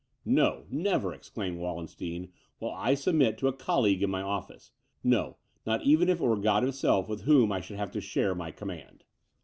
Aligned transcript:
"No! 0.25 0.65
never," 0.71 1.13
exclaimed 1.13 1.59
Wallenstein, 1.59 2.31
"will 2.59 2.71
I 2.71 2.95
submit 2.95 3.37
to 3.37 3.47
a 3.47 3.53
colleague 3.53 4.01
in 4.01 4.09
my 4.09 4.23
office. 4.23 4.71
No 5.03 5.37
not 5.63 5.83
even 5.83 6.09
if 6.09 6.19
it 6.19 6.23
were 6.25 6.37
God 6.37 6.63
himself, 6.63 7.07
with 7.07 7.21
whom 7.25 7.51
I 7.51 7.61
should 7.61 7.77
have 7.77 7.91
to 7.91 8.01
share 8.01 8.33
my 8.33 8.49
command." 8.49 9.03